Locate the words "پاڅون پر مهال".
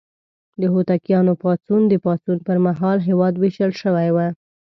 2.05-2.97